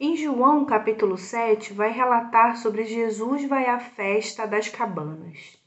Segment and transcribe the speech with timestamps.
[0.00, 5.58] Em João capítulo 7, vai relatar sobre Jesus vai à festa das cabanas.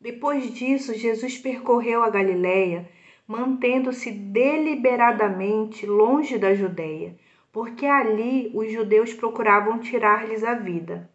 [0.00, 2.88] Depois disso, Jesus percorreu a Galiléia,
[3.26, 7.16] mantendo-se deliberadamente longe da Judéia,
[7.52, 11.10] porque ali os judeus procuravam tirar-lhes a vida.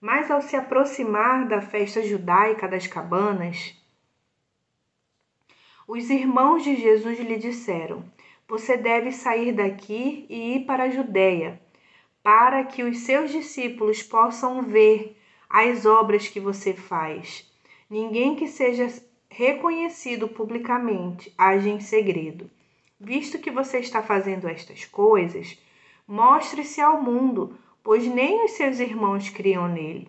[0.00, 3.72] Mas ao se aproximar da festa judaica das cabanas,
[5.86, 8.04] os irmãos de Jesus lhe disseram:
[8.48, 11.62] Você deve sair daqui e ir para a Judéia
[12.24, 15.14] para que os seus discípulos possam ver
[15.46, 17.46] as obras que você faz.
[17.88, 18.90] Ninguém que seja
[19.28, 22.50] reconhecido publicamente age em segredo.
[22.98, 25.62] Visto que você está fazendo estas coisas,
[26.08, 30.08] mostre-se ao mundo, pois nem os seus irmãos criam nele.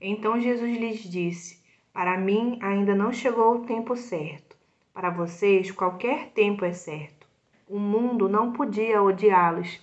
[0.00, 4.56] Então Jesus lhes disse: Para mim ainda não chegou o tempo certo.
[4.92, 7.28] Para vocês, qualquer tempo é certo.
[7.68, 9.80] O mundo não podia odiá-los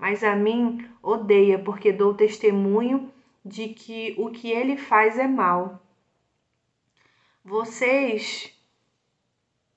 [0.00, 3.12] mas a mim odeia, porque dou testemunho
[3.44, 5.78] de que o que ele faz é mal.
[7.44, 8.58] Vocês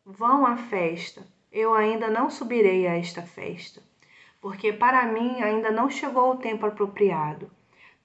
[0.05, 3.83] vão à festa, eu ainda não subirei a esta festa,
[4.39, 7.51] porque para mim ainda não chegou o tempo apropriado.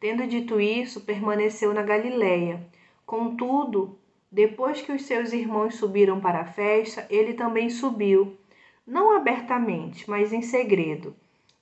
[0.00, 2.66] Tendo dito isso, permaneceu na Galiléia.
[3.06, 3.96] Contudo,
[4.30, 8.36] depois que os seus irmãos subiram para a festa, ele também subiu,
[8.84, 11.14] não abertamente, mas em segredo.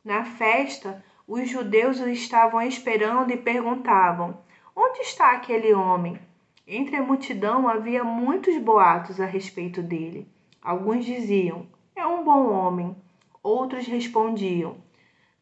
[0.07, 4.39] Na festa, os judeus o estavam esperando e perguntavam:
[4.73, 6.17] Onde está aquele homem?
[6.65, 10.29] Entre a multidão havia muitos boatos a respeito dele.
[10.63, 12.95] Alguns diziam: É um bom homem.
[13.43, 14.77] Outros respondiam: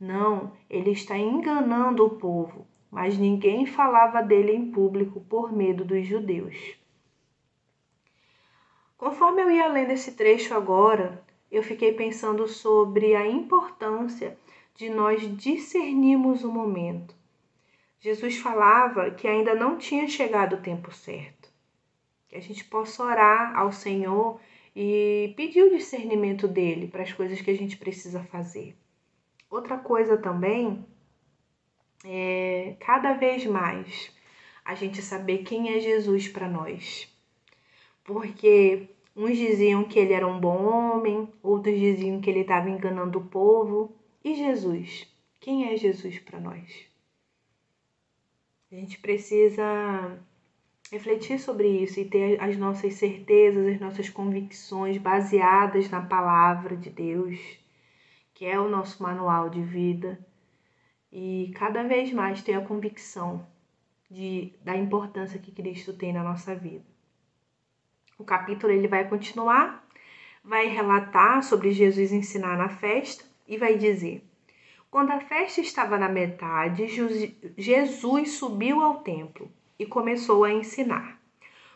[0.01, 2.67] Não, ele está enganando o povo.
[2.91, 6.57] Mas ninguém falava dele em público por medo dos judeus.
[8.97, 14.39] Conforme eu ia lendo esse trecho agora, eu fiquei pensando sobre a importância
[14.75, 17.15] de nós discernirmos o momento.
[18.01, 21.49] Jesus falava que ainda não tinha chegado o tempo certo.
[22.29, 24.41] Que a gente possa orar ao Senhor
[24.75, 28.77] e pedir o discernimento dele para as coisas que a gente precisa fazer.
[29.49, 30.85] Outra coisa também
[32.05, 34.13] é cada vez mais
[34.65, 37.09] a gente saber quem é Jesus para nós.
[38.03, 43.19] Porque uns diziam que ele era um bom homem, outros diziam que ele estava enganando
[43.19, 43.95] o povo.
[44.25, 45.07] E Jesus?
[45.39, 46.87] Quem é Jesus para nós?
[48.73, 50.19] A gente precisa
[50.91, 56.89] refletir sobre isso e ter as nossas certezas, as nossas convicções baseadas na palavra de
[56.89, 57.39] Deus,
[58.33, 60.19] que é o nosso manual de vida,
[61.13, 63.47] e cada vez mais ter a convicção
[64.11, 66.87] de, da importância que Cristo tem na nossa vida.
[68.19, 69.87] O capítulo ele vai continuar,
[70.43, 74.23] vai relatar sobre Jesus ensinar na festa e vai dizer:
[74.91, 76.87] Quando a festa estava na metade,
[77.57, 81.21] Jesus subiu ao templo e começou a ensinar.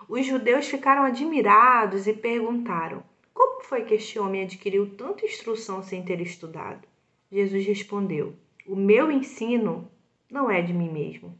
[0.08, 3.02] Os judeus ficaram admirados e perguntaram:
[3.34, 6.86] Como foi que este homem adquiriu tanta instrução sem ter estudado?
[7.30, 8.34] Jesus respondeu:
[8.66, 9.90] O meu ensino
[10.30, 11.38] não é de mim mesmo.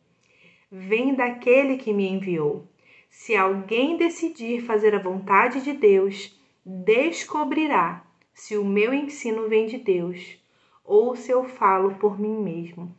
[0.70, 2.66] Vem daquele que me enviou.
[3.08, 8.04] Se alguém decidir fazer a vontade de Deus, descobrirá
[8.38, 10.38] se o meu ensino vem de Deus
[10.84, 12.94] ou se eu falo por mim mesmo.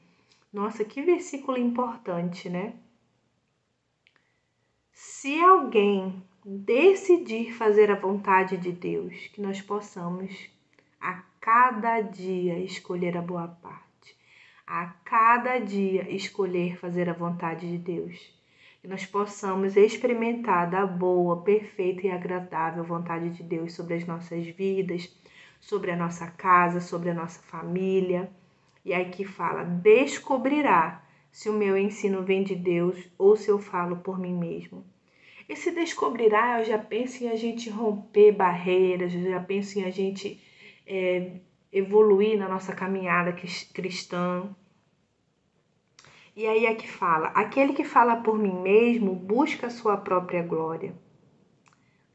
[0.52, 2.74] Nossa, que versículo importante, né?
[4.92, 10.50] Se alguém decidir fazer a vontade de Deus, que nós possamos
[11.00, 14.18] a cada dia escolher a boa parte,
[14.68, 18.30] a cada dia escolher fazer a vontade de Deus,
[18.82, 24.46] que nós possamos experimentar da boa, perfeita e agradável vontade de Deus sobre as nossas
[24.46, 25.19] vidas
[25.59, 28.31] sobre a nossa casa, sobre a nossa família.
[28.84, 33.59] E aí que fala: descobrirá se o meu ensino vem de Deus ou se eu
[33.59, 34.86] falo por mim mesmo.
[35.48, 39.90] Esse descobrirá, eu já penso em a gente romper barreiras, eu já penso em a
[39.90, 40.42] gente
[40.86, 41.40] é,
[41.72, 43.34] evoluir na nossa caminhada
[43.74, 44.56] cristã.
[46.36, 50.42] E aí é que fala: aquele que fala por mim mesmo busca a sua própria
[50.42, 50.94] glória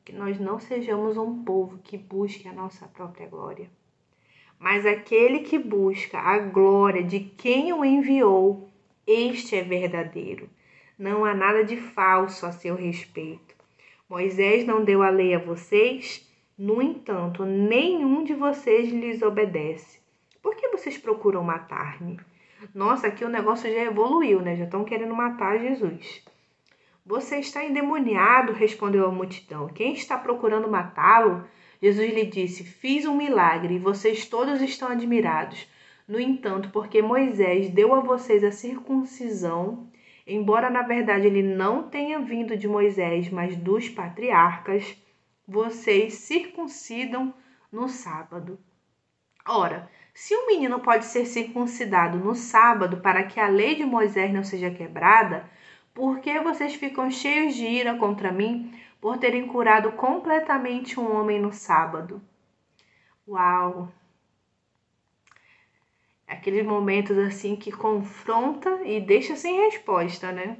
[0.04, 3.70] que nós não sejamos um povo que busque a nossa própria glória,
[4.58, 8.68] mas aquele que busca a glória de quem o enviou,
[9.06, 10.48] este é verdadeiro.
[10.98, 13.54] Não há nada de falso a seu respeito.
[14.08, 20.00] Moisés não deu a lei a vocês, no entanto, nenhum de vocês lhes obedece.
[20.40, 22.20] Por que vocês procuram matar-me?
[22.74, 24.56] Nossa, aqui o negócio já evoluiu, né?
[24.56, 26.22] Já estão querendo matar Jesus.
[27.06, 29.68] Você está endemoniado, respondeu a multidão.
[29.68, 31.46] Quem está procurando matá-lo?
[31.80, 35.68] Jesus lhe disse: Fiz um milagre e vocês todos estão admirados.
[36.08, 39.86] No entanto, porque Moisés deu a vocês a circuncisão,
[40.26, 44.96] embora na verdade ele não tenha vindo de Moisés, mas dos patriarcas,
[45.46, 47.34] vocês circuncidam
[47.70, 48.58] no sábado.
[49.46, 54.32] Ora, se um menino pode ser circuncidado no sábado para que a lei de Moisés
[54.32, 55.44] não seja quebrada,
[55.94, 61.41] por que vocês ficam cheios de ira contra mim por terem curado completamente um homem
[61.41, 62.20] no sábado?
[63.26, 63.93] Uau!
[66.26, 70.58] Aqueles momentos assim que confronta e deixa sem resposta, né?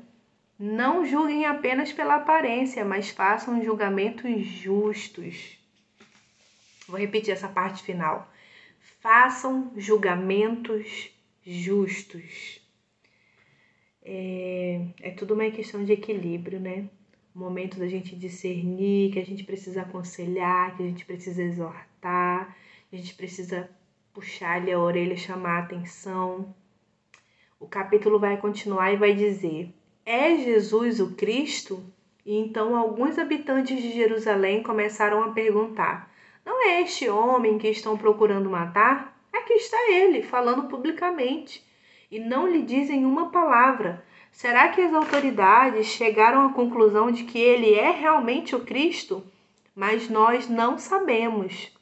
[0.57, 5.59] Não julguem apenas pela aparência, mas façam julgamentos justos.
[6.87, 8.31] Vou repetir essa parte final.
[9.01, 11.11] Façam julgamentos
[11.43, 12.64] justos.
[14.05, 16.89] É, é tudo uma questão de equilíbrio, né?
[17.35, 22.57] O momento da gente discernir, que a gente precisa aconselhar, que a gente precisa exortar,
[22.93, 23.69] a gente precisa
[24.13, 26.55] puxar-lhe a orelha, chamar a atenção.
[27.59, 29.75] O capítulo vai continuar e vai dizer:
[30.05, 31.83] É Jesus o Cristo?
[32.25, 36.13] E então alguns habitantes de Jerusalém começaram a perguntar:
[36.45, 39.19] Não é este homem que estão procurando matar?
[39.33, 41.65] Aqui está ele, falando publicamente,
[42.15, 44.05] e não lhe dizem uma palavra.
[44.31, 49.25] Será que as autoridades chegaram à conclusão de que ele é realmente o Cristo?
[49.75, 51.75] Mas nós não sabemos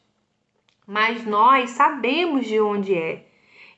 [0.87, 3.25] mas nós sabemos de onde é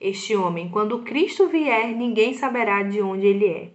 [0.00, 0.68] este homem.
[0.68, 3.70] Quando Cristo vier, ninguém saberá de onde ele é.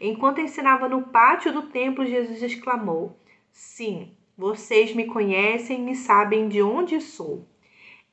[0.00, 3.16] Enquanto ensinava no pátio do templo, Jesus exclamou:
[3.52, 7.46] Sim, vocês me conhecem e sabem de onde sou.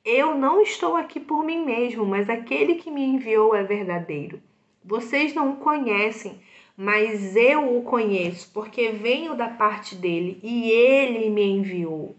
[0.04, 4.42] Eu não estou aqui por mim mesmo, mas aquele que me enviou é verdadeiro.
[4.84, 6.40] Vocês não o conhecem,
[6.76, 12.16] mas eu o conheço, porque venho da parte dele e ele me enviou.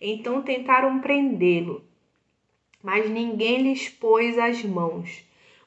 [0.00, 1.82] Então tentaram prendê-lo,
[2.82, 5.24] mas ninguém lhes pôs as mãos,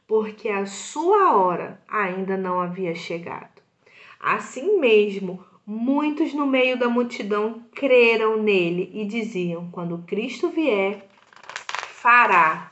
[0.07, 3.61] porque a sua hora ainda não havia chegado.
[4.19, 11.09] Assim mesmo, muitos no meio da multidão creram nele e diziam: quando Cristo vier,
[12.01, 12.71] fará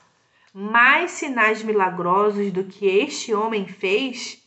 [0.54, 4.42] mais sinais milagrosos do que este homem fez?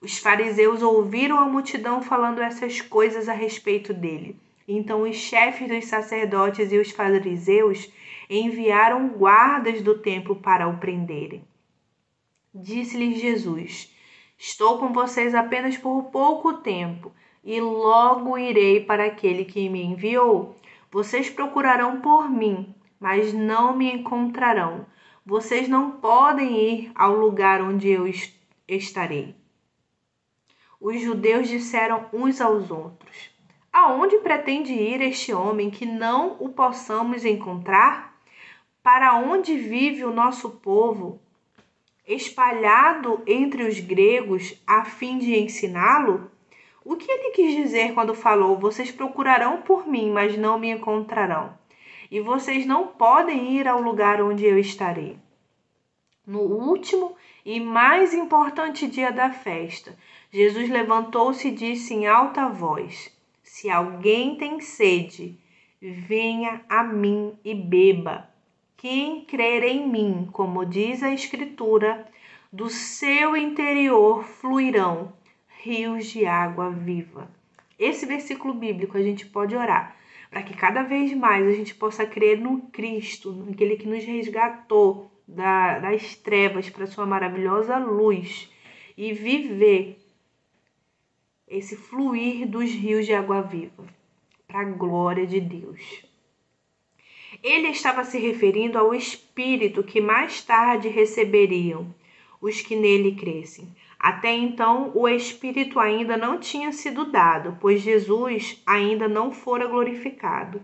[0.00, 4.36] Os fariseus ouviram a multidão falando essas coisas a respeito dele.
[4.66, 7.90] Então os chefes dos sacerdotes e os fariseus
[8.28, 11.44] enviaram guardas do templo para o prenderem.
[12.54, 13.94] Disse-lhes Jesus:
[14.38, 17.12] Estou com vocês apenas por pouco tempo,
[17.44, 20.56] e logo irei para aquele que me enviou.
[20.90, 24.86] Vocês procurarão por mim, mas não me encontrarão.
[25.24, 28.06] Vocês não podem ir ao lugar onde eu
[28.68, 29.34] estarei.
[30.80, 33.30] Os judeus disseram uns aos outros:
[33.72, 38.14] Aonde pretende ir este homem que não o possamos encontrar?
[38.82, 41.18] Para onde vive o nosso povo,
[42.06, 46.30] espalhado entre os gregos, a fim de ensiná-lo?
[46.84, 51.58] O que ele quis dizer quando falou: Vocês procurarão por mim, mas não me encontrarão,
[52.14, 55.18] e vocês não podem ir ao lugar onde eu estarei?
[56.24, 59.98] No último e mais importante dia da festa,
[60.30, 63.12] Jesus levantou-se e disse em alta voz:
[63.42, 65.36] se alguém tem sede,
[65.82, 68.30] venha a mim e beba.
[68.76, 72.06] Quem crer em mim, como diz a Escritura,
[72.52, 75.12] do seu interior fluirão
[75.64, 77.28] rios de água viva.
[77.76, 79.96] Esse versículo bíblico a gente pode orar
[80.34, 85.08] para que cada vez mais a gente possa crer no Cristo, naquele que nos resgatou
[85.28, 88.50] da, das trevas para sua maravilhosa luz
[88.98, 89.96] e viver
[91.46, 93.86] esse fluir dos rios de água viva,
[94.48, 96.04] para a glória de Deus.
[97.40, 101.94] Ele estava se referindo ao Espírito que mais tarde receberiam
[102.40, 103.68] os que nele crescem.
[104.04, 110.62] Até então, o Espírito ainda não tinha sido dado, pois Jesus ainda não fora glorificado.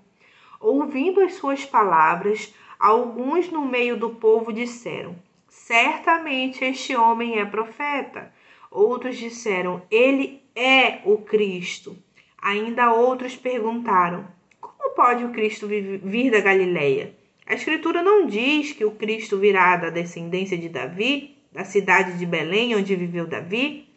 [0.60, 5.16] Ouvindo as suas palavras, alguns no meio do povo disseram:
[5.48, 8.30] Certamente este homem é profeta.
[8.70, 11.96] Outros disseram: Ele é o Cristo.
[12.42, 14.26] Ainda outros perguntaram:
[14.60, 17.16] Como pode o Cristo vir da Galileia?
[17.46, 22.26] A Escritura não diz que o Cristo virá da descendência de Davi, da cidade de
[22.26, 23.88] Belém, onde viveu Davi?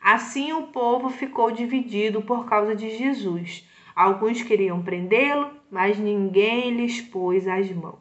[0.00, 3.68] Assim o povo ficou dividido por causa de Jesus.
[3.94, 8.00] Alguns queriam prendê-lo, mas ninguém lhes pôs as mãos.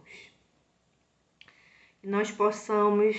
[2.02, 3.16] Que nós possamos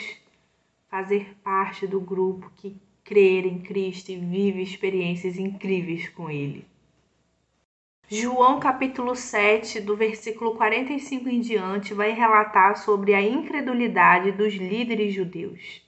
[0.91, 6.67] fazer parte do grupo que crer em Cristo e vive experiências incríveis com Ele.
[8.14, 15.14] João capítulo 7, do versículo 45 em diante, vai relatar sobre a incredulidade dos líderes
[15.14, 15.81] judeus.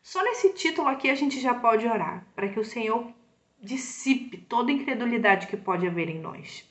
[0.00, 3.08] Só nesse título aqui a gente já pode orar, para que o Senhor
[3.60, 6.64] dissipe toda incredulidade que pode haver em nós.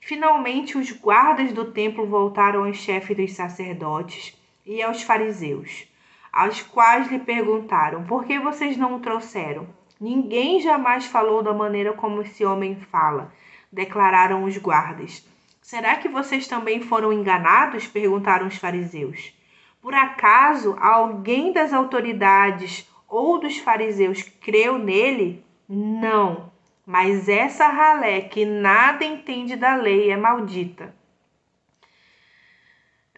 [0.00, 5.88] Finalmente, os guardas do templo voltaram ao chefe dos sacerdotes e aos fariseus,
[6.32, 9.66] aos quais lhe perguntaram: Por que vocês não o trouxeram?
[10.00, 13.32] Ninguém jamais falou da maneira como esse homem fala
[13.72, 15.26] declararam os guardas.
[15.60, 17.86] Será que vocês também foram enganados?
[17.86, 19.32] perguntaram os fariseus.
[19.80, 25.44] Por acaso alguém das autoridades ou dos fariseus creu nele?
[25.68, 26.52] Não,
[26.84, 30.94] mas essa ralé que nada entende da lei é maldita.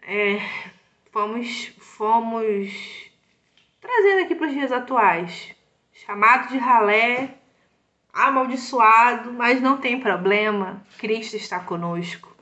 [0.03, 0.41] É,
[1.13, 3.11] fomos, fomos
[3.79, 5.55] trazendo aqui para os dias atuais.
[5.93, 7.35] Chamado de ralé
[8.19, 12.37] amaldiçoado, mas não tem problema, Cristo está conosco.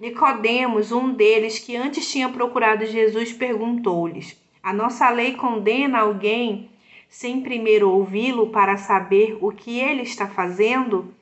[0.00, 6.70] Nicodemos, um deles que antes tinha procurado Jesus, perguntou-lhes: A nossa lei condena alguém
[7.08, 11.14] sem primeiro ouvi-lo para saber o que ele está fazendo?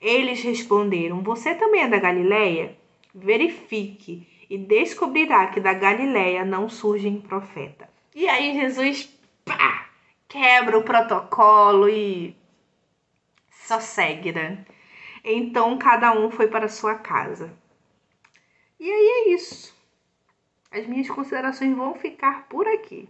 [0.00, 2.76] Eles responderam: Você também é da Galileia?
[3.14, 7.88] Verifique e descobrirá que da Galileia não surge profeta.
[8.14, 9.12] E aí Jesus
[9.44, 9.86] pá,
[10.28, 12.36] quebra o protocolo e
[13.64, 14.64] só segue, né?
[15.24, 17.50] Então cada um foi para sua casa.
[18.78, 19.74] E aí é isso.
[20.70, 23.08] As minhas considerações vão ficar por aqui.